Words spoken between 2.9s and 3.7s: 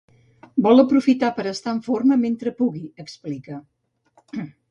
explica.